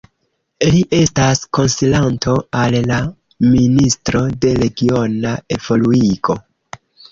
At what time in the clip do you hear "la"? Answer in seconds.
2.93-2.99